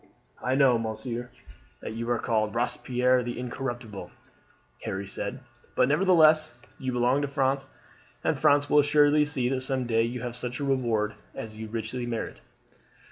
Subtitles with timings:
[0.41, 1.29] "I know, monsieur,
[1.81, 4.09] that you are called 'Robespierre the Incorruptible,"'
[4.81, 5.41] Harry said;
[5.75, 7.67] "but, nevertheless, you belong to France,
[8.23, 11.67] and France will assuredly see that some day you have such a reward as you
[11.67, 12.41] richly merit."